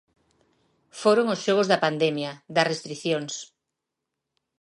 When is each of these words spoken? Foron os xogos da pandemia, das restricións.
Foron 1.01 1.25
os 1.33 1.39
xogos 1.45 1.69
da 1.71 1.81
pandemia, 1.85 2.31
das 2.55 2.69
restricións. 2.71 3.33